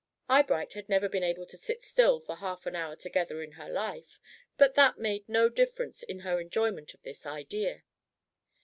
[0.27, 3.69] Eyebright had never been able to sit still for half an hour together in her
[3.69, 4.19] life,
[4.57, 7.83] but that made no difference in her enjoyment of this idea.